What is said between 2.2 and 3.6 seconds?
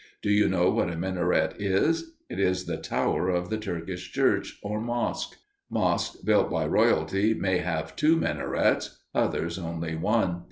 It is the tower of the